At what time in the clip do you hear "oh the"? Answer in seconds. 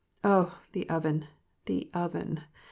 0.23-0.89